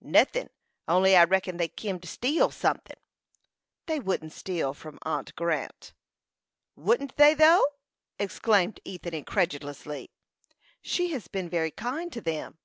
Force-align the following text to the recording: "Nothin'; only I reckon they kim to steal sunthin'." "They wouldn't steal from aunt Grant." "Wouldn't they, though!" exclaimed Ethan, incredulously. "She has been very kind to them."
"Nothin'; 0.00 0.50
only 0.88 1.14
I 1.16 1.22
reckon 1.22 1.56
they 1.56 1.68
kim 1.68 2.00
to 2.00 2.08
steal 2.08 2.50
sunthin'." 2.50 2.98
"They 3.86 4.00
wouldn't 4.00 4.32
steal 4.32 4.74
from 4.74 4.98
aunt 5.02 5.32
Grant." 5.36 5.92
"Wouldn't 6.74 7.16
they, 7.16 7.32
though!" 7.32 7.64
exclaimed 8.18 8.80
Ethan, 8.84 9.14
incredulously. 9.14 10.10
"She 10.82 11.12
has 11.12 11.28
been 11.28 11.48
very 11.48 11.70
kind 11.70 12.12
to 12.12 12.20
them." 12.20 12.58